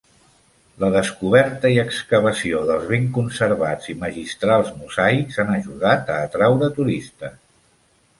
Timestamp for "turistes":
6.79-7.37